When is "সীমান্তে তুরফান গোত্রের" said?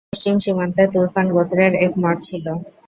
0.43-1.73